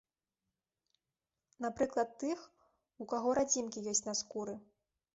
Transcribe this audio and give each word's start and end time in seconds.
Напрыклад, 1.67 2.09
тых, 2.25 2.39
у 3.05 3.11
каго 3.15 3.29
радзімкі 3.43 3.89
ёсць 3.97 4.07
на 4.11 4.21
скуры. 4.25 4.61